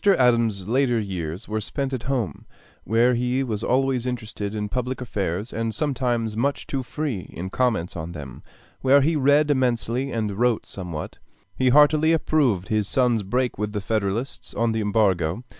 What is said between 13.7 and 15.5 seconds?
the Federalists on the Embargo.